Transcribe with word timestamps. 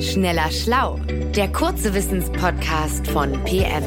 Schneller 0.00 0.48
Schlau, 0.52 1.00
der 1.34 1.50
kurze 1.50 1.92
Wissenspodcast 1.92 3.08
von 3.08 3.32
PM. 3.42 3.82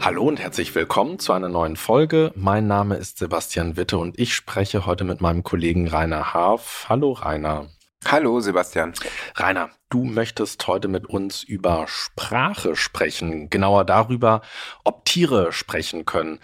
Hallo 0.00 0.22
und 0.22 0.38
herzlich 0.38 0.72
willkommen 0.76 1.18
zu 1.18 1.32
einer 1.32 1.48
neuen 1.48 1.74
Folge. 1.74 2.30
Mein 2.36 2.68
Name 2.68 2.94
ist 2.96 3.18
Sebastian 3.18 3.76
Witte 3.76 3.98
und 3.98 4.16
ich 4.16 4.32
spreche 4.32 4.86
heute 4.86 5.02
mit 5.02 5.20
meinem 5.20 5.42
Kollegen 5.42 5.88
Rainer 5.88 6.32
Haaf. 6.32 6.86
Hallo 6.88 7.12
Rainer. 7.12 7.66
Hallo 8.06 8.38
Sebastian. 8.38 8.92
Rainer, 9.34 9.70
du 9.90 10.04
möchtest 10.04 10.66
heute 10.66 10.88
mit 10.88 11.06
uns 11.06 11.42
über 11.42 11.86
Sprache 11.86 12.76
sprechen, 12.76 13.50
genauer 13.50 13.84
darüber, 13.84 14.40
ob 14.84 15.04
Tiere 15.04 15.52
sprechen 15.52 16.06
können. 16.06 16.38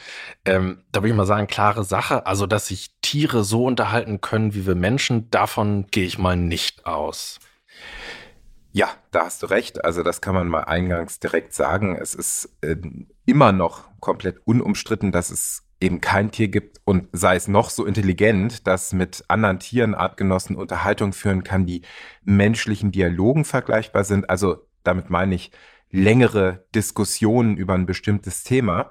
Ähm, 0.45 0.83
da 0.93 1.01
würde 1.01 1.11
ich 1.11 1.15
mal 1.15 1.27
sagen, 1.27 1.47
klare 1.47 1.85
Sache, 1.85 2.27
also 2.27 2.47
dass 2.47 2.67
sich 2.67 2.91
Tiere 3.01 3.45
so 3.45 3.65
unterhalten 3.65 4.21
können 4.21 4.55
wie 4.55 4.67
wir 4.67 4.75
Menschen, 4.75 5.31
davon 5.31 5.87
gehe 5.91 6.07
ich 6.07 6.19
mal 6.19 6.37
nicht 6.37 6.87
aus. 6.87 7.39
Ja, 8.73 8.91
da 9.11 9.25
hast 9.25 9.43
du 9.43 9.47
recht. 9.47 9.85
Also 9.87 10.03
das 10.03 10.21
kann 10.21 10.35
man 10.35 10.49
mal 10.49 10.65
eingangs 10.65 11.19
direkt 11.19 11.55
sagen. 11.55 11.97
Es 11.97 12.15
ist 12.15 12.51
äh, 12.61 12.77
immer 13.25 13.53
noch 13.53 13.89
komplett 14.01 14.41
unumstritten, 14.45 15.13
dass 15.13 15.31
es 15.31 15.66
eben 15.81 16.01
kein 16.01 16.31
Tier 16.31 16.49
gibt 16.49 16.81
und 16.85 17.09
sei 17.13 17.37
es 17.37 17.49
noch 17.49 17.71
so 17.71 17.85
intelligent, 17.85 18.67
dass 18.67 18.93
mit 18.93 19.25
anderen 19.29 19.59
Tieren, 19.59 19.95
Artgenossen 19.95 20.57
Unterhaltung 20.57 21.13
führen 21.13 21.45
kann, 21.45 21.67
die 21.67 21.83
menschlichen 22.25 22.93
Dialogen 22.93 23.45
vergleichbar 23.45 24.05
sind. 24.05 24.31
Also 24.31 24.67
damit 24.83 25.11
meine 25.11 25.35
ich 25.35 25.51
längere 25.91 26.65
Diskussionen 26.75 27.57
über 27.57 27.75
ein 27.75 27.87
bestimmtes 27.87 28.43
Thema. 28.43 28.91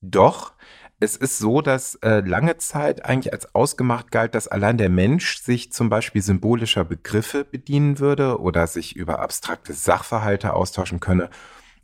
Doch 0.00 0.52
es 1.00 1.16
ist 1.16 1.38
so, 1.38 1.62
dass 1.62 1.96
äh, 1.96 2.20
lange 2.20 2.58
Zeit 2.58 3.04
eigentlich 3.04 3.32
als 3.32 3.56
ausgemacht 3.56 4.12
galt, 4.12 4.36
dass 4.36 4.46
allein 4.46 4.78
der 4.78 4.88
Mensch 4.88 5.38
sich 5.42 5.72
zum 5.72 5.88
Beispiel 5.88 6.22
symbolischer 6.22 6.84
Begriffe 6.84 7.44
bedienen 7.44 7.98
würde 7.98 8.40
oder 8.40 8.68
sich 8.68 8.94
über 8.94 9.18
abstrakte 9.18 9.72
Sachverhalte 9.72 10.54
austauschen 10.54 11.00
könne 11.00 11.28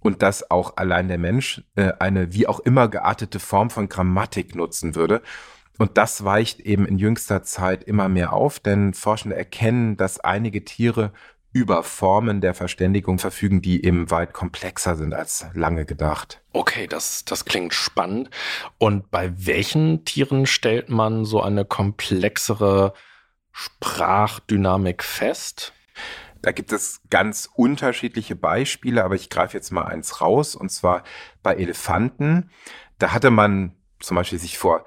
und 0.01 0.23
dass 0.23 0.51
auch 0.51 0.77
allein 0.77 1.09
der 1.09 1.19
Mensch 1.19 1.63
äh, 1.77 1.93
eine 1.99 2.33
wie 2.33 2.47
auch 2.47 2.61
immer 2.61 2.89
geartete 2.89 3.41
Form 3.41 3.71
von 3.71 3.89
Grammatik 3.89 4.55
nutzen 4.55 4.95
würde. 4.95 5.23
Und 5.79 5.97
das 5.97 6.25
weicht 6.25 6.61
eben 6.61 6.87
in 6.87 6.99
jüngster 6.99 7.43
Zeit 7.45 7.85
immer 7.85 8.09
mehr 8.09 8.33
auf, 8.33 8.59
denn 8.59 8.95
Forschende 8.95 9.37
erkennen, 9.37 9.97
dass 9.97 10.19
einige 10.19 10.65
Tiere 10.65 11.13
über 11.53 11.83
Formen 11.83 12.41
der 12.41 12.55
Verständigung 12.55 13.19
verfügen, 13.19 13.63
die 13.63 13.85
eben 13.85 14.11
weit 14.11 14.33
komplexer 14.33 14.97
sind 14.97 15.15
als 15.15 15.47
lange 15.55 15.87
gedacht. 15.87 16.43
Okay, 16.53 16.87
das, 16.87 17.25
das 17.25 17.45
klingt 17.45 17.75
spannend. 17.75 18.31
Und 18.77 19.11
bei 19.11 19.33
welchen 19.35 20.05
Tieren 20.05 20.47
stellt 20.47 20.89
man 20.91 21.25
so 21.25 21.41
eine 21.41 21.65
komplexere 21.65 22.93
Sprachdynamik 23.53 25.03
fest? 25.03 25.73
Da 26.43 26.53
gibt 26.53 26.73
es 26.73 27.01
ganz 27.11 27.49
unterschiedliche 27.55 28.37
Beispiele, 28.37 29.05
aber 29.05 29.15
ich 29.15 29.31
greife 29.31 29.57
jetzt 29.57 29.71
mal 29.71 29.85
eins 29.85 30.21
raus, 30.21 30.55
und 30.55 30.71
zwar 30.71 31.03
bei 31.43 31.55
Elefanten. 31.55 32.51
Da 32.99 33.13
hatte 33.13 33.31
man 33.31 33.75
zum 34.01 34.17
Beispiel 34.17 34.39
sich 34.39 34.59
vor 34.59 34.85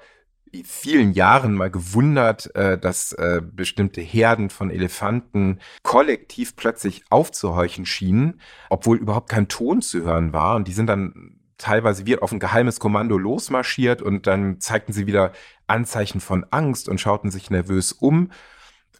vielen 0.64 1.12
Jahren 1.12 1.54
mal 1.54 1.70
gewundert, 1.70 2.54
äh, 2.54 2.78
dass 2.78 3.12
äh, 3.12 3.40
bestimmte 3.42 4.02
Herden 4.02 4.50
von 4.50 4.70
Elefanten 4.70 5.60
kollektiv 5.82 6.56
plötzlich 6.56 7.04
aufzuhorchen 7.08 7.86
schienen, 7.86 8.40
obwohl 8.68 8.98
überhaupt 8.98 9.30
kein 9.30 9.48
Ton 9.48 9.80
zu 9.80 10.02
hören 10.02 10.32
war. 10.32 10.56
Und 10.56 10.68
die 10.68 10.74
sind 10.74 10.86
dann 10.88 11.40
teilweise 11.56 12.06
wie 12.06 12.18
auf 12.18 12.32
ein 12.32 12.40
geheimes 12.40 12.80
Kommando 12.80 13.16
losmarschiert 13.16 14.02
und 14.02 14.26
dann 14.26 14.60
zeigten 14.60 14.92
sie 14.92 15.06
wieder 15.06 15.32
Anzeichen 15.66 16.20
von 16.20 16.44
Angst 16.50 16.88
und 16.88 17.00
schauten 17.00 17.30
sich 17.30 17.50
nervös 17.50 17.92
um. 17.92 18.30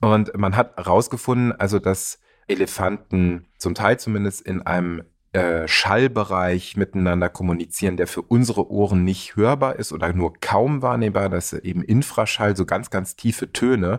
Und 0.00 0.37
man 0.37 0.56
hat 0.56 0.77
herausgefunden, 0.77 1.53
also 1.53 1.78
dass 1.78 2.19
Elefanten 2.48 3.47
zum 3.59 3.75
Teil 3.75 3.99
zumindest 3.99 4.41
in 4.43 4.62
einem 4.62 5.03
äh, 5.33 5.66
Schallbereich 5.66 6.77
miteinander 6.77 7.31
kommunizieren, 7.31 7.97
der 7.97 8.06
für 8.06 8.22
unsere 8.22 8.71
Ohren 8.71 9.05
nicht 9.05 9.34
hörbar 9.34 9.77
ist 9.77 9.93
oder 9.93 10.12
nur 10.12 10.34
kaum 10.41 10.83
wahrnehmbar. 10.83 11.31
Das 11.31 11.53
ist 11.53 11.65
eben 11.65 11.83
Infraschall, 11.83 12.55
so 12.56 12.66
ganz, 12.66 12.91
ganz 12.91 13.16
tiefe 13.16 13.50
Töne. 13.53 13.99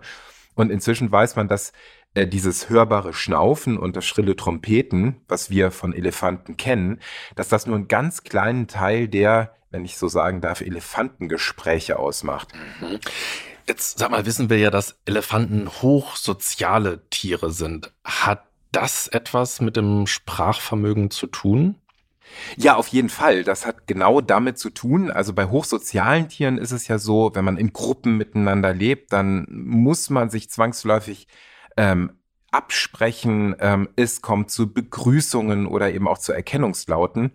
Und 0.53 0.71
inzwischen 0.71 1.11
weiß 1.11 1.35
man, 1.35 1.47
dass 1.47 1.73
äh, 2.13 2.27
dieses 2.27 2.69
hörbare 2.69 3.13
Schnaufen 3.13 3.79
und 3.79 3.95
das 3.95 4.05
schrille 4.05 4.35
Trompeten, 4.35 5.21
was 5.27 5.49
wir 5.49 5.71
von 5.71 5.93
Elefanten 5.93 6.57
kennen, 6.57 6.99
dass 7.35 7.49
das 7.49 7.65
nur 7.65 7.75
einen 7.75 7.87
ganz 7.87 8.23
kleinen 8.23 8.67
Teil 8.67 9.07
der, 9.07 9.55
wenn 9.71 9.85
ich 9.85 9.97
so 9.97 10.07
sagen 10.07 10.39
darf, 10.39 10.61
Elefantengespräche 10.61 11.97
ausmacht. 11.97 12.53
Mhm. 12.79 12.99
Jetzt 13.67 13.99
sag 13.99 14.11
mal, 14.11 14.25
wissen 14.25 14.49
wir 14.49 14.57
ja, 14.57 14.69
dass 14.69 14.97
Elefanten 15.05 15.69
hochsoziale 15.69 17.07
Tiere 17.09 17.51
sind. 17.51 17.93
Hat 18.03 18.45
das 18.71 19.07
etwas 19.07 19.61
mit 19.61 19.77
dem 19.77 20.07
Sprachvermögen 20.07 21.11
zu 21.11 21.27
tun? 21.27 21.75
Ja, 22.57 22.75
auf 22.75 22.87
jeden 22.87 23.09
Fall. 23.09 23.43
Das 23.43 23.65
hat 23.65 23.87
genau 23.87 24.19
damit 24.21 24.57
zu 24.57 24.69
tun. 24.69 25.11
Also 25.11 25.33
bei 25.33 25.45
hochsozialen 25.45 26.29
Tieren 26.29 26.57
ist 26.57 26.71
es 26.71 26.87
ja 26.87 26.97
so, 26.97 27.31
wenn 27.33 27.45
man 27.45 27.57
in 27.57 27.73
Gruppen 27.73 28.17
miteinander 28.17 28.73
lebt, 28.73 29.13
dann 29.13 29.45
muss 29.49 30.09
man 30.09 30.29
sich 30.29 30.49
zwangsläufig 30.49 31.27
ähm, 31.77 32.13
absprechen. 32.51 33.55
Ähm, 33.59 33.89
es 33.95 34.21
kommt 34.21 34.51
zu 34.51 34.73
Begrüßungen 34.73 35.67
oder 35.67 35.91
eben 35.93 36.07
auch 36.07 36.17
zu 36.17 36.33
Erkennungslauten. 36.33 37.31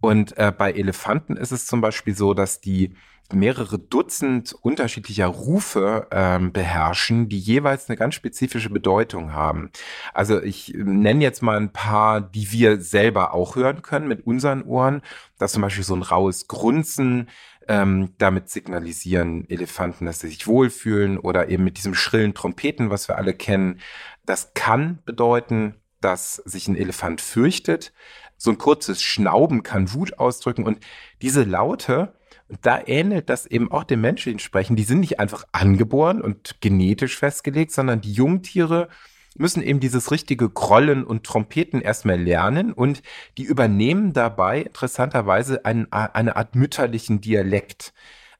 Und 0.00 0.36
äh, 0.38 0.52
bei 0.56 0.72
Elefanten 0.72 1.36
ist 1.36 1.52
es 1.52 1.66
zum 1.66 1.80
Beispiel 1.80 2.16
so, 2.16 2.34
dass 2.34 2.60
die 2.60 2.94
mehrere 3.32 3.78
Dutzend 3.78 4.52
unterschiedlicher 4.52 5.26
Rufe 5.26 6.08
ähm, 6.10 6.52
beherrschen, 6.52 7.28
die 7.28 7.38
jeweils 7.38 7.88
eine 7.88 7.96
ganz 7.96 8.14
spezifische 8.14 8.70
Bedeutung 8.70 9.32
haben. 9.32 9.70
Also 10.14 10.42
ich 10.42 10.74
nenne 10.76 11.22
jetzt 11.22 11.42
mal 11.42 11.56
ein 11.56 11.72
paar, 11.72 12.20
die 12.20 12.52
wir 12.52 12.80
selber 12.80 13.34
auch 13.34 13.56
hören 13.56 13.82
können 13.82 14.08
mit 14.08 14.26
unseren 14.26 14.62
Ohren. 14.62 15.02
Das 15.38 15.50
ist 15.50 15.54
zum 15.54 15.62
Beispiel 15.62 15.84
so 15.84 15.94
ein 15.94 16.02
raues 16.02 16.48
Grunzen, 16.48 17.28
ähm, 17.68 18.14
damit 18.18 18.50
signalisieren 18.50 19.48
Elefanten, 19.48 20.06
dass 20.06 20.20
sie 20.20 20.28
sich 20.28 20.46
wohlfühlen 20.46 21.18
oder 21.18 21.48
eben 21.48 21.64
mit 21.64 21.76
diesem 21.76 21.94
schrillen 21.94 22.34
Trompeten, 22.34 22.90
was 22.90 23.08
wir 23.08 23.16
alle 23.16 23.34
kennen. 23.34 23.80
Das 24.26 24.54
kann 24.54 24.98
bedeuten, 25.04 25.76
dass 26.00 26.36
sich 26.36 26.68
ein 26.68 26.76
Elefant 26.76 27.20
fürchtet. 27.20 27.92
So 28.36 28.50
ein 28.50 28.58
kurzes 28.58 29.02
Schnauben 29.02 29.62
kann 29.62 29.92
Wut 29.92 30.18
ausdrücken 30.18 30.64
und 30.64 30.78
diese 31.20 31.44
Laute, 31.44 32.14
da 32.62 32.80
ähnelt 32.86 33.28
das 33.28 33.46
eben 33.46 33.70
auch 33.70 33.84
dem 33.84 34.00
menschlichen 34.00 34.40
Sprechen. 34.40 34.76
Die 34.76 34.82
sind 34.82 35.00
nicht 35.00 35.20
einfach 35.20 35.44
angeboren 35.52 36.20
und 36.20 36.60
genetisch 36.60 37.16
festgelegt, 37.16 37.72
sondern 37.72 38.00
die 38.00 38.12
Jungtiere 38.12 38.88
müssen 39.36 39.62
eben 39.62 39.80
dieses 39.80 40.10
richtige 40.10 40.48
Grollen 40.50 41.04
und 41.04 41.24
Trompeten 41.24 41.80
erstmal 41.80 42.20
lernen 42.20 42.72
und 42.72 43.02
die 43.38 43.44
übernehmen 43.44 44.12
dabei 44.12 44.62
interessanterweise 44.62 45.64
ein, 45.64 45.90
eine 45.92 46.36
Art 46.36 46.56
mütterlichen 46.56 47.20
Dialekt. 47.20 47.92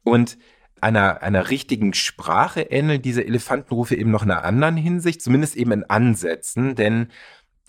Und 0.02 0.36
einer, 0.80 1.22
einer 1.22 1.50
richtigen 1.50 1.94
Sprache 1.94 2.62
ähneln 2.62 3.02
diese 3.02 3.24
Elefantenrufe 3.24 3.94
eben 3.94 4.10
noch 4.10 4.22
in 4.22 4.30
einer 4.30 4.44
anderen 4.44 4.76
Hinsicht, 4.76 5.22
zumindest 5.22 5.56
eben 5.56 5.72
in 5.72 5.84
Ansätzen, 5.84 6.74
denn 6.74 7.08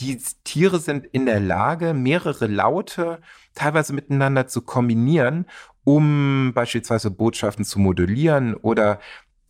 die 0.02 0.20
Tiere 0.44 0.80
sind 0.80 1.06
in 1.06 1.26
der 1.26 1.40
Lage, 1.40 1.94
mehrere 1.94 2.48
Laute 2.48 3.20
teilweise 3.56 3.94
miteinander 3.94 4.48
zu 4.48 4.62
kombinieren 4.62 5.46
um 5.84 6.52
beispielsweise 6.54 7.12
Botschaften 7.12 7.66
zu 7.66 7.80
modulieren 7.80 8.56
oder 8.56 9.00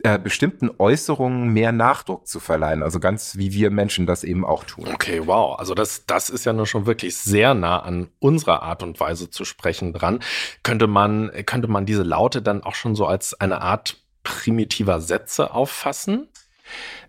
äh, 0.04 0.18
bestimmten 0.18 0.70
Äußerungen 0.78 1.52
mehr 1.52 1.70
Nachdruck 1.70 2.26
zu 2.26 2.40
verleihen. 2.40 2.82
Also 2.82 2.98
ganz 2.98 3.36
wie 3.36 3.52
wir 3.52 3.70
Menschen 3.70 4.06
das 4.06 4.24
eben 4.24 4.44
auch 4.44 4.64
tun. 4.64 4.88
Okay, 4.92 5.22
wow. 5.26 5.58
Also 5.58 5.74
das, 5.74 6.06
das 6.06 6.28
ist 6.28 6.44
ja 6.44 6.52
nur 6.52 6.66
schon 6.66 6.86
wirklich 6.86 7.16
sehr 7.16 7.54
nah 7.54 7.80
an 7.80 8.08
unserer 8.18 8.62
Art 8.62 8.82
und 8.82 8.98
Weise 8.98 9.30
zu 9.30 9.44
sprechen 9.44 9.92
dran. 9.92 10.20
Könnte 10.62 10.86
man, 10.86 11.30
könnte 11.46 11.68
man 11.68 11.86
diese 11.86 12.02
Laute 12.02 12.42
dann 12.42 12.64
auch 12.64 12.74
schon 12.74 12.96
so 12.96 13.06
als 13.06 13.38
eine 13.40 13.60
Art 13.60 14.02
primitiver 14.24 15.00
Sätze 15.00 15.54
auffassen? 15.54 16.28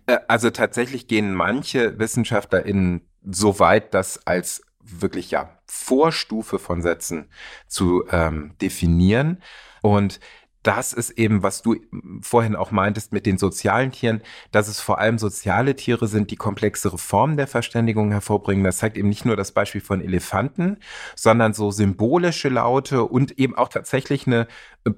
Äh, 0.06 0.18
also 0.28 0.50
tatsächlich 0.50 1.08
gehen 1.08 1.34
manche 1.34 1.98
WissenschaftlerInnen 1.98 3.00
so 3.24 3.58
weit, 3.58 3.94
das 3.94 4.26
als 4.26 4.62
wirklich 4.80 5.30
ja 5.30 5.58
Vorstufe 5.66 6.58
von 6.58 6.82
Sätzen 6.82 7.30
zu 7.66 8.04
ähm, 8.10 8.54
definieren. 8.60 9.42
Und 9.82 10.20
das 10.64 10.92
ist 10.92 11.10
eben, 11.10 11.42
was 11.42 11.62
du 11.62 11.76
vorhin 12.22 12.56
auch 12.56 12.70
meintest 12.70 13.12
mit 13.12 13.26
den 13.26 13.38
sozialen 13.38 13.92
Tieren, 13.92 14.22
dass 14.50 14.66
es 14.66 14.80
vor 14.80 14.98
allem 14.98 15.18
soziale 15.18 15.76
Tiere 15.76 16.08
sind, 16.08 16.30
die 16.30 16.36
komplexere 16.36 16.98
Formen 16.98 17.36
der 17.36 17.46
Verständigung 17.46 18.10
hervorbringen. 18.10 18.64
Das 18.64 18.78
zeigt 18.78 18.96
eben 18.96 19.10
nicht 19.10 19.26
nur 19.26 19.36
das 19.36 19.52
Beispiel 19.52 19.82
von 19.82 20.00
Elefanten, 20.00 20.78
sondern 21.14 21.52
so 21.52 21.70
symbolische 21.70 22.48
Laute 22.48 23.04
und 23.04 23.38
eben 23.38 23.54
auch 23.56 23.68
tatsächlich 23.68 24.26
eine 24.26 24.48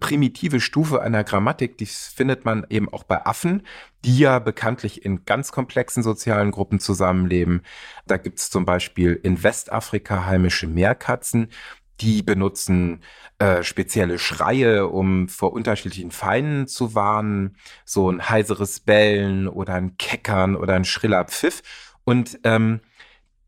primitive 0.00 0.60
Stufe 0.60 1.02
einer 1.02 1.24
Grammatik, 1.24 1.78
die 1.78 1.86
findet 1.86 2.44
man 2.44 2.64
eben 2.70 2.92
auch 2.92 3.02
bei 3.02 3.26
Affen, 3.26 3.62
die 4.04 4.18
ja 4.18 4.38
bekanntlich 4.38 5.04
in 5.04 5.24
ganz 5.24 5.50
komplexen 5.50 6.02
sozialen 6.02 6.52
Gruppen 6.52 6.78
zusammenleben. 6.78 7.62
Da 8.06 8.16
gibt 8.16 8.38
es 8.38 8.50
zum 8.50 8.64
Beispiel 8.64 9.18
in 9.20 9.42
Westafrika 9.42 10.26
heimische 10.26 10.68
Meerkatzen, 10.68 11.48
Die 12.00 12.22
benutzen 12.22 13.02
äh, 13.38 13.62
spezielle 13.62 14.19
Schreie, 14.19 14.87
um 14.88 15.28
vor 15.28 15.52
unterschiedlichen 15.52 16.10
Feinden 16.10 16.66
zu 16.66 16.94
warnen, 16.94 17.56
so 17.84 18.10
ein 18.10 18.28
heiseres 18.28 18.81
Bellen 18.81 19.48
oder 19.48 19.75
ein 19.75 19.96
Keckern 19.96 20.56
oder 20.56 20.75
ein 20.75 20.84
schriller 20.84 21.25
Pfiff. 21.25 21.62
Und 22.04 22.38
ähm, 22.44 22.81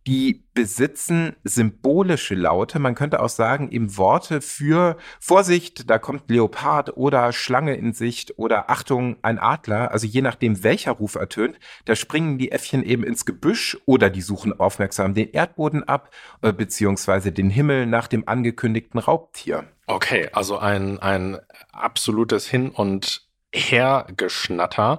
die 0.08 0.42
besitzen 0.54 1.36
symbolische 1.44 2.34
Laute. 2.34 2.78
Man 2.78 2.94
könnte 2.94 3.20
auch 3.22 3.28
sagen, 3.28 3.70
eben 3.70 3.98
Worte 3.98 4.40
für 4.40 4.96
Vorsicht, 5.20 5.90
da 5.90 5.98
kommt 5.98 6.30
Leopard 6.30 6.96
oder 6.96 7.30
Schlange 7.34 7.74
in 7.74 7.92
Sicht 7.92 8.38
oder 8.38 8.70
Achtung, 8.70 9.18
ein 9.20 9.38
Adler. 9.38 9.90
Also 9.90 10.06
je 10.06 10.22
nachdem, 10.22 10.64
welcher 10.64 10.92
Ruf 10.92 11.16
ertönt, 11.16 11.58
da 11.84 11.94
springen 11.94 12.38
die 12.38 12.52
Äffchen 12.52 12.82
eben 12.82 13.04
ins 13.04 13.26
Gebüsch 13.26 13.76
oder 13.84 14.08
die 14.08 14.22
suchen 14.22 14.58
aufmerksam 14.58 15.12
den 15.12 15.30
Erdboden 15.30 15.84
ab, 15.84 16.10
äh, 16.40 16.54
beziehungsweise 16.54 17.30
den 17.30 17.50
Himmel 17.50 17.84
nach 17.84 18.08
dem 18.08 18.26
angekündigten 18.26 18.98
Raubtier. 18.98 19.64
Okay, 19.86 20.30
also 20.32 20.56
ein, 20.58 20.98
ein 21.00 21.36
absolutes 21.70 22.48
Hin- 22.48 22.70
und 22.70 23.27
Hergeschnatter. 23.52 24.98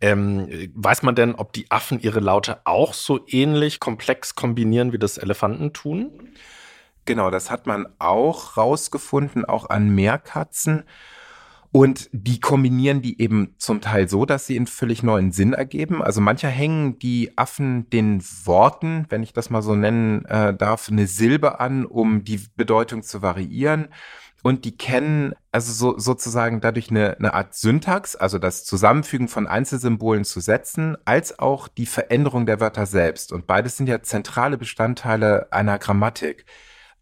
Ähm, 0.00 0.48
weiß 0.74 1.02
man 1.02 1.14
denn, 1.14 1.34
ob 1.34 1.52
die 1.52 1.70
Affen 1.70 2.00
ihre 2.00 2.20
Laute 2.20 2.60
auch 2.64 2.94
so 2.94 3.20
ähnlich 3.26 3.80
komplex 3.80 4.34
kombinieren, 4.34 4.92
wie 4.92 4.98
das 4.98 5.18
Elefanten 5.18 5.72
tun? 5.72 6.34
Genau, 7.04 7.30
das 7.30 7.50
hat 7.50 7.66
man 7.66 7.86
auch 7.98 8.56
rausgefunden, 8.56 9.44
auch 9.44 9.68
an 9.68 9.94
Meerkatzen. 9.94 10.84
Und 11.74 12.10
die 12.12 12.38
kombinieren 12.38 13.00
die 13.00 13.20
eben 13.20 13.54
zum 13.56 13.80
Teil 13.80 14.06
so, 14.06 14.26
dass 14.26 14.46
sie 14.46 14.56
einen 14.56 14.66
völlig 14.66 15.02
neuen 15.02 15.32
Sinn 15.32 15.54
ergeben. 15.54 16.02
Also 16.02 16.20
mancher 16.20 16.50
hängen 16.50 16.98
die 16.98 17.36
Affen 17.36 17.88
den 17.88 18.22
Worten, 18.44 19.06
wenn 19.08 19.22
ich 19.22 19.32
das 19.32 19.48
mal 19.48 19.62
so 19.62 19.74
nennen 19.74 20.26
äh, 20.26 20.54
darf, 20.54 20.90
eine 20.90 21.06
Silbe 21.06 21.60
an, 21.60 21.86
um 21.86 22.24
die 22.24 22.40
Bedeutung 22.56 23.02
zu 23.02 23.22
variieren 23.22 23.88
und 24.42 24.64
die 24.64 24.76
kennen 24.76 25.34
also 25.52 25.72
so, 25.72 25.98
sozusagen 25.98 26.60
dadurch 26.60 26.90
eine, 26.90 27.16
eine 27.16 27.32
Art 27.32 27.54
Syntax, 27.54 28.16
also 28.16 28.38
das 28.38 28.64
Zusammenfügen 28.64 29.28
von 29.28 29.46
Einzelsymbolen 29.46 30.24
zu 30.24 30.40
Sätzen, 30.40 30.96
als 31.04 31.38
auch 31.38 31.68
die 31.68 31.86
Veränderung 31.86 32.44
der 32.46 32.58
Wörter 32.58 32.86
selbst. 32.86 33.32
Und 33.32 33.46
beides 33.46 33.76
sind 33.76 33.88
ja 33.88 34.02
zentrale 34.02 34.58
Bestandteile 34.58 35.52
einer 35.52 35.78
Grammatik. 35.78 36.44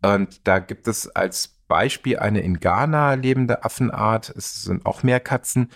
Und 0.02 0.46
da 0.46 0.58
gibt 0.58 0.86
es 0.86 1.08
als 1.08 1.56
Beispiel 1.66 2.18
eine 2.18 2.40
in 2.40 2.60
Ghana 2.60 3.14
lebende 3.14 3.64
Affenart, 3.64 4.28
es 4.30 4.64
sind 4.64 4.84
auch 4.84 5.02
mehr 5.02 5.20
Katzen, 5.20 5.70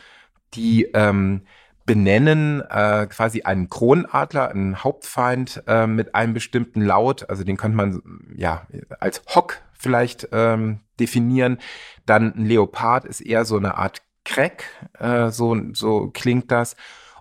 die 0.54 0.84
ähm, 0.92 1.46
benennen 1.86 2.62
äh, 2.68 3.06
quasi 3.06 3.42
einen 3.42 3.68
Kronadler, 3.68 4.48
einen 4.48 4.82
Hauptfeind 4.82 5.62
äh, 5.66 5.86
mit 5.86 6.14
einem 6.14 6.34
bestimmten 6.34 6.80
Laut, 6.80 7.28
also 7.30 7.44
den 7.44 7.56
könnte 7.56 7.76
man 7.76 8.02
ja 8.34 8.66
als 9.00 9.22
Hock 9.34 9.62
vielleicht 9.72 10.28
ähm, 10.32 10.80
definieren. 11.00 11.58
Dann 12.06 12.34
ein 12.34 12.46
Leopard 12.46 13.04
ist 13.04 13.20
eher 13.20 13.44
so 13.44 13.56
eine 13.56 13.76
Art 13.76 14.02
Crack, 14.24 14.64
äh, 14.98 15.30
so, 15.30 15.56
so 15.72 16.10
klingt 16.12 16.50
das. 16.50 16.76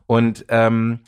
Und 0.07 0.45
ähm, 0.49 1.01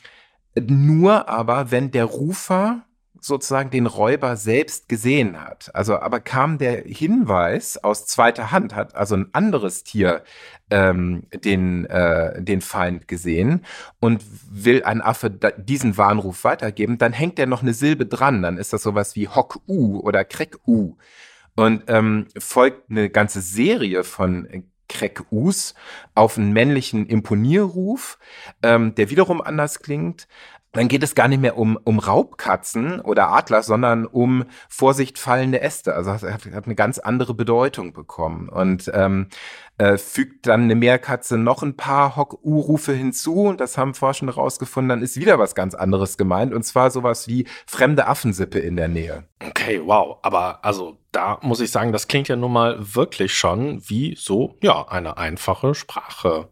nur 0.54 1.28
aber, 1.28 1.70
wenn 1.70 1.90
der 1.90 2.04
Rufer 2.04 2.86
sozusagen 3.26 3.70
den 3.70 3.86
Räuber 3.86 4.36
selbst 4.36 4.88
gesehen 4.88 5.40
hat. 5.40 5.70
Also 5.74 5.98
aber 5.98 6.20
kam 6.20 6.58
der 6.58 6.82
Hinweis 6.82 7.76
aus 7.82 8.06
zweiter 8.06 8.52
Hand, 8.52 8.74
hat 8.74 8.94
also 8.94 9.16
ein 9.16 9.28
anderes 9.32 9.82
Tier 9.82 10.22
ähm, 10.70 11.24
den, 11.32 11.86
äh, 11.86 12.40
den 12.42 12.60
Feind 12.60 13.08
gesehen 13.08 13.64
und 14.00 14.24
will 14.50 14.84
ein 14.84 15.02
Affe 15.02 15.30
diesen 15.30 15.96
Warnruf 15.96 16.44
weitergeben, 16.44 16.98
dann 16.98 17.12
hängt 17.12 17.38
er 17.38 17.46
noch 17.46 17.62
eine 17.62 17.74
Silbe 17.74 18.06
dran. 18.06 18.42
Dann 18.42 18.58
ist 18.58 18.72
das 18.72 18.82
sowas 18.82 19.16
wie 19.16 19.28
Hock-U 19.28 20.00
oder 20.00 20.24
Kreck-U. 20.24 20.96
Und 21.56 21.84
ähm, 21.88 22.26
folgt 22.38 22.90
eine 22.90 23.10
ganze 23.10 23.40
Serie 23.40 24.04
von 24.04 24.64
Kreck-Us 24.88 25.74
auf 26.14 26.38
einen 26.38 26.52
männlichen 26.52 27.06
Imponierruf, 27.06 28.18
ähm, 28.62 28.94
der 28.94 29.10
wiederum 29.10 29.40
anders 29.40 29.80
klingt 29.80 30.28
dann 30.76 30.88
geht 30.88 31.02
es 31.02 31.14
gar 31.14 31.26
nicht 31.28 31.40
mehr 31.40 31.56
um, 31.56 31.78
um 31.84 31.98
Raubkatzen 31.98 33.00
oder 33.00 33.28
Adler, 33.30 33.62
sondern 33.62 34.06
um 34.06 34.44
Vorsicht 34.68 35.18
fallende 35.18 35.60
Äste. 35.60 35.94
Also 35.94 36.12
hat, 36.12 36.22
hat 36.22 36.66
eine 36.66 36.74
ganz 36.74 36.98
andere 36.98 37.34
Bedeutung 37.34 37.92
bekommen 37.92 38.48
und 38.48 38.90
ähm, 38.94 39.28
äh, 39.78 39.96
fügt 39.96 40.46
dann 40.46 40.64
eine 40.64 40.74
Meerkatze 40.74 41.38
noch 41.38 41.62
ein 41.62 41.76
paar 41.76 42.16
Hock-U-Rufe 42.16 42.92
hinzu 42.92 43.42
und 43.44 43.60
das 43.60 43.76
haben 43.78 43.94
Forschende 43.94 44.34
rausgefunden, 44.34 44.88
dann 44.88 45.02
ist 45.02 45.18
wieder 45.18 45.38
was 45.38 45.54
ganz 45.54 45.74
anderes 45.74 46.16
gemeint 46.16 46.54
und 46.54 46.62
zwar 46.62 46.90
sowas 46.90 47.28
wie 47.28 47.46
fremde 47.66 48.06
Affensippe 48.06 48.58
in 48.58 48.76
der 48.76 48.88
Nähe. 48.88 49.24
Okay, 49.46 49.80
wow, 49.84 50.18
aber 50.22 50.64
also 50.64 50.98
da 51.12 51.38
muss 51.42 51.60
ich 51.60 51.70
sagen, 51.70 51.92
das 51.92 52.08
klingt 52.08 52.28
ja 52.28 52.36
nun 52.36 52.52
mal 52.52 52.76
wirklich 52.78 53.34
schon 53.34 53.82
wie 53.88 54.14
so, 54.18 54.56
ja, 54.62 54.86
eine 54.88 55.16
einfache 55.16 55.74
Sprache. 55.74 56.48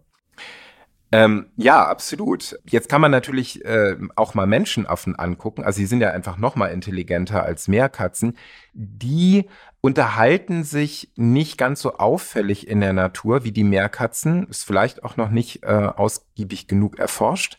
Ähm, 1.14 1.46
ja, 1.55 1.87
absolut. 1.87 2.58
Jetzt 2.64 2.88
kann 2.88 3.00
man 3.00 3.12
natürlich 3.12 3.64
äh, 3.64 3.96
auch 4.16 4.34
mal 4.34 4.49
Menschenaffen 4.49 5.14
angucken. 5.14 5.62
Also 5.62 5.76
sie 5.76 5.87
sind 5.87 6.00
ja 6.00 6.11
einfach 6.11 6.38
noch 6.38 6.56
mal 6.56 6.66
intelligenter 6.66 7.44
als 7.44 7.69
Meerkatzen. 7.69 8.37
Die 8.72 9.49
unterhalten 9.81 10.64
sich 10.64 11.12
nicht 11.14 11.56
ganz 11.56 11.82
so 11.82 11.99
auffällig 11.99 12.66
in 12.66 12.81
der 12.81 12.94
Natur 12.94 13.44
wie 13.44 13.52
die 13.52 13.62
Meerkatzen. 13.62 14.49
Ist 14.49 14.64
vielleicht 14.64 15.05
auch 15.05 15.16
noch 15.16 15.31
nicht 15.31 15.62
äh, 15.62 15.69
ausgiebig 15.69 16.66
genug 16.66 16.99
erforscht. 16.99 17.58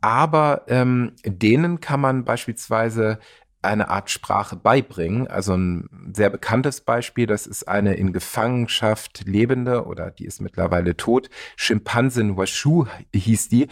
Aber 0.00 0.62
ähm, 0.68 1.12
denen 1.22 1.80
kann 1.80 2.00
man 2.00 2.24
beispielsweise 2.24 3.18
eine 3.66 3.88
Art 3.88 4.10
Sprache 4.10 4.56
beibringen. 4.56 5.26
Also 5.26 5.54
ein 5.54 6.12
sehr 6.14 6.30
bekanntes 6.30 6.80
Beispiel, 6.80 7.26
das 7.26 7.46
ist 7.46 7.68
eine 7.68 7.94
in 7.94 8.12
Gefangenschaft 8.12 9.24
lebende 9.26 9.86
oder 9.86 10.10
die 10.10 10.24
ist 10.24 10.40
mittlerweile 10.40 10.96
tot, 10.96 11.28
Schimpansin 11.56 12.36
Washu 12.36 12.86
hieß 13.14 13.48
die. 13.48 13.68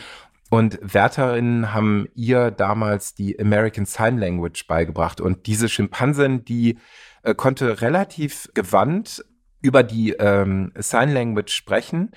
Und 0.50 0.78
Wärterinnen 0.82 1.72
haben 1.72 2.06
ihr 2.14 2.50
damals 2.50 3.14
die 3.14 3.40
American 3.40 3.86
Sign 3.86 4.18
Language 4.18 4.66
beigebracht. 4.68 5.20
Und 5.20 5.46
diese 5.46 5.68
Schimpansin, 5.68 6.44
die 6.44 6.78
äh, 7.22 7.34
konnte 7.34 7.80
relativ 7.80 8.48
gewandt 8.54 9.24
über 9.62 9.82
die 9.82 10.12
ähm, 10.12 10.72
Sign 10.76 11.12
Language 11.12 11.52
sprechen 11.52 12.10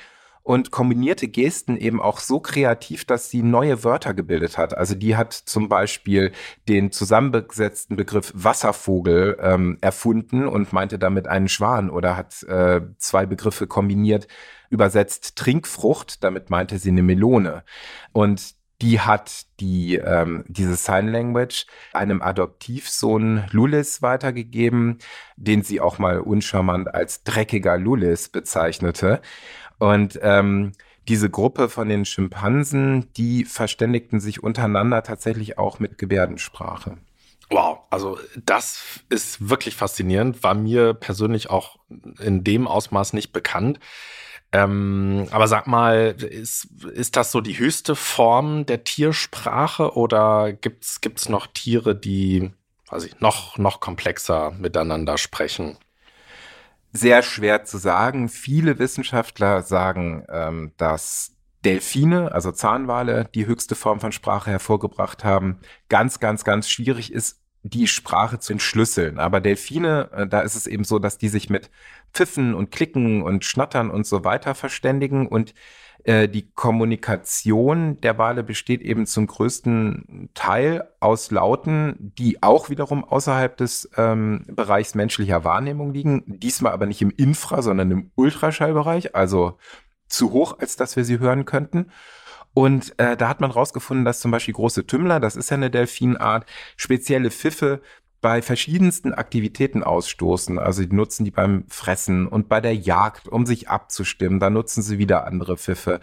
und 0.48 0.72
kombinierte 0.72 1.28
Gesten 1.28 1.76
eben 1.76 2.02
auch 2.02 2.20
so 2.20 2.40
kreativ, 2.40 3.04
dass 3.04 3.30
sie 3.30 3.44
neue 3.44 3.84
Wörter 3.84 4.14
gebildet 4.14 4.58
hat. 4.58 4.78
Also 4.78 4.96
die 4.96 5.18
hat 5.18 5.34
zum 5.34 5.68
Beispiel 5.68 6.32
den 6.70 6.94
zusammengesetzten 6.94 7.98
Begriff 7.98 8.32
Wasservogel 8.34 9.38
ähm, 9.42 9.78
erfunden 9.82 10.48
und 10.48 10.72
meinte 10.72 11.00
damit 11.00 11.28
einen 11.28 11.50
Schwan 11.50 11.90
oder 11.90 12.16
hat 12.16 12.44
äh, 12.44 12.80
zwei 12.98 13.26
Begriffe 13.26 13.68
kombiniert, 13.68 14.30
übersetzt 14.70 15.36
Trinkfrucht, 15.36 16.24
damit 16.24 16.50
meinte 16.50 16.80
sie 16.80 16.92
eine 16.92 17.04
Melone. 17.04 17.66
Und 18.14 18.56
die 18.82 19.02
hat 19.02 19.48
die 19.60 19.96
ähm, 19.96 20.46
diese 20.48 20.76
Sign 20.76 21.10
Language 21.10 21.66
einem 21.92 22.22
Adoptivsohn 22.22 23.44
Lulis 23.52 24.02
weitergegeben, 24.02 25.00
den 25.36 25.64
sie 25.64 25.82
auch 25.82 25.98
mal 26.00 26.20
uncharmant 26.20 26.94
als 26.94 27.24
dreckiger 27.24 27.78
Lulis 27.78 28.30
bezeichnete. 28.30 29.20
Und 29.80 30.20
ähm, 30.22 30.72
diese 31.08 31.30
Gruppe 31.30 31.70
von 31.70 31.88
den 31.90 32.06
Schimpansen, 32.06 33.12
die 33.14 33.46
verständigten 33.46 34.20
sich 34.20 34.44
untereinander 34.44 35.04
tatsächlich 35.04 35.58
auch 35.58 35.80
mit 35.80 35.98
Gebärdensprache. 35.98 36.98
Wow, 37.50 37.80
also 37.90 38.20
das 38.46 39.02
ist 39.10 39.50
wirklich 39.50 39.76
faszinierend, 39.76 40.44
war 40.44 40.54
mir 40.54 40.94
persönlich 40.94 41.50
auch 41.50 41.78
in 42.20 42.44
dem 42.44 42.68
Ausmaß 42.68 43.14
nicht 43.14 43.32
bekannt. 43.32 43.80
Ähm, 44.52 45.28
aber 45.32 45.48
sag 45.48 45.68
mal, 45.68 46.16
ist, 46.20 46.68
ist 46.94 47.16
das 47.16 47.32
so 47.32 47.42
die 47.42 47.58
höchste 47.58 47.96
Form 47.96 48.66
der 48.66 48.84
Tiersprache 48.84 49.96
oder 49.96 50.54
gibt's 50.54 51.02
gibt's 51.02 51.30
noch 51.30 51.48
Tiere, 51.48 51.96
die, 51.96 52.52
weiß 52.90 53.06
ich, 53.06 53.20
noch, 53.20 53.58
noch 53.58 53.80
komplexer 53.80 54.52
miteinander 54.52 55.18
sprechen? 55.18 55.78
Sehr 56.94 57.22
schwer 57.24 57.64
zu 57.64 57.78
sagen. 57.78 58.30
Viele 58.30 58.80
Wissenschaftler 58.80 59.62
sagen, 59.62 60.26
ähm, 60.30 60.72
dass 60.78 61.36
Delfine, 61.66 62.32
also 62.32 62.52
Zahnwale, 62.52 63.30
die 63.34 63.46
höchste 63.46 63.76
Form 63.76 64.00
von 64.00 64.12
Sprache 64.12 64.52
hervorgebracht 64.52 65.24
haben. 65.24 65.60
Ganz, 65.90 66.20
ganz, 66.20 66.44
ganz 66.44 66.70
schwierig 66.70 67.12
ist, 67.12 67.42
die 67.64 67.88
Sprache 67.88 68.40
zu 68.40 68.54
entschlüsseln. 68.54 69.20
Aber 69.20 69.42
Delfine, 69.42 70.10
äh, 70.14 70.28
da 70.28 70.42
ist 70.42 70.56
es 70.56 70.68
eben 70.68 70.84
so, 70.84 71.00
dass 71.00 71.18
die 71.18 71.28
sich 71.30 71.50
mit 71.50 71.70
Pfiffen 72.14 72.54
und 72.54 72.72
Klicken 72.72 73.22
und 73.22 73.44
Schnattern 73.44 73.90
und 73.90 74.06
so 74.06 74.24
weiter 74.24 74.56
verständigen 74.56 75.28
und 75.28 75.54
äh, 76.08 76.30
die 76.30 76.50
Kommunikation 76.52 78.00
der 78.00 78.18
Wale 78.18 78.42
besteht 78.42 78.82
eben 78.82 79.06
zum 79.06 79.28
größten 79.28 80.30
Teil 80.34 80.88
aus 81.02 81.32
Lauten, 81.32 82.14
die 82.18 82.42
auch 82.42 82.70
wiederum 82.70 83.04
außerhalb 83.04 83.58
des 83.58 83.90
ähm, 83.98 84.46
Bereichs 84.48 84.96
menschlicher 84.96 85.44
Wahrnehmung 85.44 85.94
liegen. 85.94 86.24
Diesmal 86.26 86.72
aber 86.72 86.86
nicht 86.86 87.02
im 87.02 87.12
Infra, 87.12 87.62
sondern 87.62 87.92
im 87.92 88.12
Ultraschallbereich, 88.16 89.16
also 89.16 89.58
zu 90.08 90.32
hoch, 90.32 90.58
als 90.60 90.78
dass 90.78 90.96
wir 90.96 91.04
sie 91.04 91.20
hören 91.20 91.44
könnten. 91.44 91.92
Und 92.54 92.98
äh, 93.00 93.18
da 93.18 93.28
hat 93.28 93.42
man 93.42 93.52
rausgefunden, 93.52 94.06
dass 94.06 94.22
zum 94.22 94.32
Beispiel 94.32 94.54
große 94.54 94.88
Tümmler, 94.88 95.20
das 95.20 95.36
ist 95.36 95.50
ja 95.50 95.58
eine 95.58 95.70
Delfinart, 95.70 96.46
spezielle 96.78 97.32
Pfiffe 97.32 97.82
bei 98.28 98.42
verschiedensten 98.42 99.14
Aktivitäten 99.14 99.84
ausstoßen. 99.84 100.60
Also 100.60 100.84
die 100.84 100.94
nutzen 100.94 101.24
die 101.24 101.32
beim 101.32 101.64
Fressen 101.70 102.28
und 102.28 102.50
bei 102.50 102.60
der 102.60 102.76
Jagd, 102.76 103.30
um 103.30 103.46
sich 103.46 103.70
abzustimmen. 103.70 104.42
Da 104.42 104.50
nutzen 104.50 104.84
sie 104.84 104.98
wieder 104.98 105.26
andere 105.26 105.56
Pfiffe. 105.56 106.02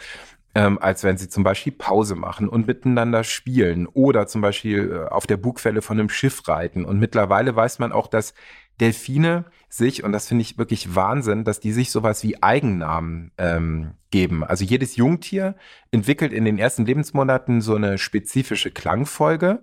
Ähm, 0.55 0.79
als 0.79 1.05
wenn 1.05 1.19
sie 1.19 1.29
zum 1.29 1.45
Beispiel 1.45 1.75
Pause 1.75 2.15
machen 2.15 2.49
und 2.49 2.67
miteinander 2.67 3.25
spielen 3.25 3.87
oder 3.87 4.27
zum 4.27 4.41
Beispiel 4.41 4.91
äh, 4.91 5.13
auf 5.13 5.27
der 5.27 5.37
Bugwelle 5.37 5.83
von 5.83 5.99
einem 5.99 6.09
Schiff 6.09 6.49
reiten. 6.49 6.87
Und 6.87 6.99
mittlerweile 6.99 7.55
weiß 7.55 7.79
man 7.79 7.93
auch, 7.93 8.07
dass 8.07 8.33
Delfine 8.81 9.45
sich, 9.69 10.03
und 10.03 10.13
das 10.13 10.27
finde 10.27 10.43
ich 10.43 10.57
wirklich 10.57 10.95
Wahnsinn, 10.95 11.45
dass 11.45 11.61
die 11.61 11.73
sich 11.73 11.91
sowas 11.91 12.23
wie 12.23 12.43
Eigennamen 12.43 13.33
ähm, 13.37 13.91
geben. 14.11 14.45
Also 14.45 14.65
jedes 14.65 14.97
Jungtier 14.97 15.57
entwickelt 15.91 16.33
in 16.33 16.47
den 16.47 16.57
ersten 16.57 16.87
Lebensmonaten 16.87 17.61
so 17.61 17.75
eine 17.75 17.99
spezifische 17.99 18.71
Klangfolge 18.71 19.63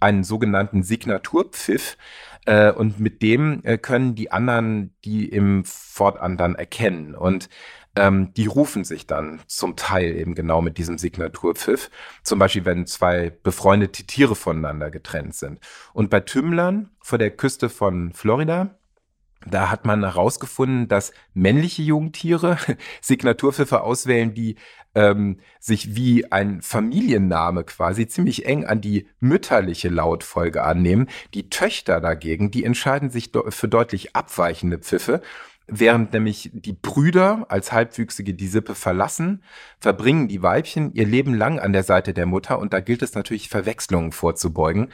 einen 0.00 0.24
sogenannten 0.24 0.82
Signaturpfiff. 0.82 1.96
Äh, 2.46 2.72
und 2.72 3.00
mit 3.00 3.22
dem 3.22 3.62
äh, 3.64 3.78
können 3.78 4.14
die 4.14 4.32
anderen 4.32 4.94
die 5.04 5.28
im 5.28 5.64
Fortan 5.64 6.36
dann 6.36 6.54
erkennen. 6.54 7.14
Und 7.14 7.48
ähm, 7.96 8.32
die 8.34 8.46
rufen 8.46 8.84
sich 8.84 9.06
dann 9.06 9.40
zum 9.46 9.76
Teil 9.76 10.16
eben 10.16 10.34
genau 10.34 10.62
mit 10.62 10.78
diesem 10.78 10.98
Signaturpfiff. 10.98 11.90
Zum 12.22 12.38
Beispiel, 12.38 12.64
wenn 12.64 12.86
zwei 12.86 13.30
befreundete 13.42 14.04
Tiere 14.04 14.36
voneinander 14.36 14.90
getrennt 14.90 15.34
sind. 15.34 15.60
Und 15.92 16.08
bei 16.10 16.20
Tümmlern 16.20 16.90
vor 17.00 17.18
der 17.18 17.30
Küste 17.30 17.68
von 17.68 18.12
Florida, 18.12 18.77
da 19.46 19.70
hat 19.70 19.84
man 19.84 20.02
herausgefunden, 20.02 20.88
dass 20.88 21.12
männliche 21.32 21.82
Jungtiere 21.82 22.58
Signaturpfiffe 23.00 23.82
auswählen, 23.82 24.34
die 24.34 24.56
ähm, 24.94 25.38
sich 25.60 25.94
wie 25.94 26.30
ein 26.32 26.60
Familienname 26.60 27.64
quasi 27.64 28.08
ziemlich 28.08 28.46
eng 28.46 28.64
an 28.64 28.80
die 28.80 29.06
mütterliche 29.20 29.88
Lautfolge 29.88 30.64
annehmen. 30.64 31.08
Die 31.34 31.50
Töchter 31.50 32.00
dagegen, 32.00 32.50
die 32.50 32.64
entscheiden 32.64 33.10
sich 33.10 33.30
für 33.48 33.68
deutlich 33.68 34.16
abweichende 34.16 34.78
Pfiffe. 34.78 35.22
Während 35.70 36.14
nämlich 36.14 36.50
die 36.54 36.72
Brüder 36.72 37.44
als 37.50 37.72
Halbwüchsige 37.72 38.32
die 38.32 38.48
Sippe 38.48 38.74
verlassen, 38.74 39.42
verbringen 39.78 40.26
die 40.26 40.42
Weibchen 40.42 40.94
ihr 40.94 41.06
Leben 41.06 41.34
lang 41.34 41.58
an 41.60 41.74
der 41.74 41.82
Seite 41.82 42.14
der 42.14 42.24
Mutter 42.24 42.58
und 42.58 42.72
da 42.72 42.80
gilt 42.80 43.02
es 43.02 43.14
natürlich 43.14 43.50
Verwechslungen 43.50 44.12
vorzubeugen. 44.12 44.88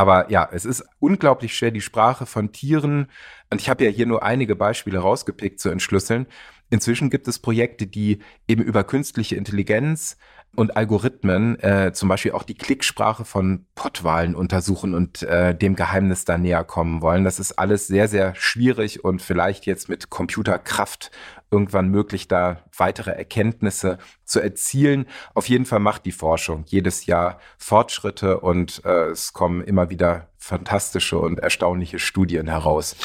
Aber 0.00 0.30
ja, 0.30 0.48
es 0.50 0.64
ist 0.64 0.82
unglaublich 0.98 1.54
schwer, 1.54 1.70
die 1.72 1.82
Sprache 1.82 2.24
von 2.24 2.52
Tieren, 2.52 3.08
und 3.50 3.60
ich 3.60 3.68
habe 3.68 3.84
ja 3.84 3.90
hier 3.90 4.06
nur 4.06 4.22
einige 4.22 4.56
Beispiele 4.56 4.98
rausgepickt, 4.98 5.60
zu 5.60 5.68
entschlüsseln. 5.68 6.26
Inzwischen 6.70 7.10
gibt 7.10 7.28
es 7.28 7.38
Projekte, 7.38 7.86
die 7.86 8.20
eben 8.48 8.62
über 8.62 8.82
künstliche 8.82 9.36
Intelligenz 9.36 10.16
und 10.56 10.74
Algorithmen 10.74 11.60
äh, 11.60 11.92
zum 11.92 12.08
Beispiel 12.08 12.32
auch 12.32 12.44
die 12.44 12.54
Klicksprache 12.54 13.26
von 13.26 13.66
Pottwahlen 13.74 14.34
untersuchen 14.34 14.94
und 14.94 15.22
äh, 15.22 15.54
dem 15.54 15.76
Geheimnis 15.76 16.24
da 16.24 16.38
näher 16.38 16.64
kommen 16.64 17.02
wollen. 17.02 17.24
Das 17.24 17.38
ist 17.38 17.58
alles 17.58 17.86
sehr, 17.86 18.08
sehr 18.08 18.34
schwierig 18.36 19.04
und 19.04 19.20
vielleicht 19.20 19.66
jetzt 19.66 19.90
mit 19.90 20.08
Computerkraft 20.08 21.10
irgendwann 21.50 21.88
möglich, 21.88 22.28
da 22.28 22.62
weitere 22.76 23.10
Erkenntnisse 23.10 23.98
zu 24.24 24.40
erzielen. 24.40 25.06
Auf 25.34 25.48
jeden 25.48 25.66
Fall 25.66 25.80
macht 25.80 26.06
die 26.06 26.12
Forschung 26.12 26.64
jedes 26.66 27.06
Jahr 27.06 27.40
Fortschritte 27.58 28.40
und 28.40 28.82
äh, 28.84 29.08
es 29.08 29.32
kommen 29.32 29.62
immer 29.62 29.90
wieder 29.90 30.28
fantastische 30.38 31.18
und 31.18 31.38
erstaunliche 31.38 31.98
Studien 31.98 32.48
heraus. 32.48 32.96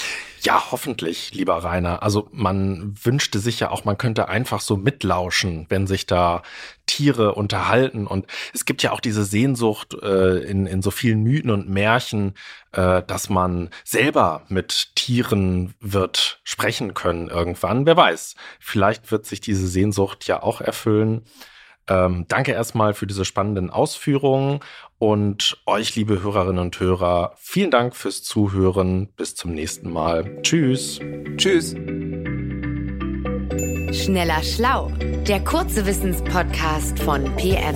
Ja, 0.41 0.71
hoffentlich, 0.71 1.33
lieber 1.33 1.55
Rainer. 1.55 2.01
Also 2.01 2.29
man 2.31 2.95
wünschte 3.03 3.39
sich 3.39 3.59
ja 3.59 3.71
auch, 3.71 3.83
man 3.83 3.97
könnte 3.97 4.29
einfach 4.29 4.61
so 4.61 4.77
mitlauschen, 4.77 5.65
wenn 5.69 5.85
sich 5.85 6.05
da 6.05 6.43
Tiere 6.85 7.35
unterhalten. 7.35 8.07
Und 8.07 8.27
es 8.53 8.63
gibt 8.65 8.83
ja 8.83 8.91
auch 8.91 9.01
diese 9.01 9.25
Sehnsucht 9.25 9.95
äh, 10.01 10.37
in, 10.37 10.65
in 10.65 10.81
so 10.81 10.91
vielen 10.91 11.23
Mythen 11.23 11.49
und 11.49 11.67
Märchen, 11.67 12.35
äh, 12.75 13.03
dass 13.03 13.29
man 13.29 13.69
selber 13.83 14.43
mit 14.49 14.95
Tieren 14.95 15.73
wird 15.79 16.39
sprechen 16.43 16.93
können 16.93 17.29
irgendwann. 17.29 17.85
Wer 17.85 17.97
weiß, 17.97 18.35
vielleicht 18.59 19.11
wird 19.11 19.25
sich 19.25 19.41
diese 19.41 19.67
Sehnsucht 19.67 20.27
ja 20.27 20.43
auch 20.43 20.61
erfüllen. 20.61 21.23
Ähm, 21.87 22.25
danke 22.27 22.51
erstmal 22.51 22.93
für 22.93 23.07
diese 23.07 23.25
spannenden 23.25 23.69
Ausführungen 23.69 24.59
und 24.97 25.61
euch, 25.67 25.95
liebe 25.95 26.21
Hörerinnen 26.23 26.59
und 26.59 26.79
Hörer, 26.79 27.35
vielen 27.37 27.69
Dank 27.69 27.95
fürs 27.95 28.23
Zuhören. 28.23 29.09
Bis 29.15 29.35
zum 29.35 29.51
nächsten 29.51 29.91
Mal. 29.91 30.41
Tschüss. 30.41 30.99
Tschüss. 31.37 31.75
Schneller 33.95 34.43
Schlau, 34.43 34.91
der 35.27 35.43
kurze 35.43 35.85
Wissenspodcast 35.85 36.99
von 36.99 37.23
PM. 37.35 37.75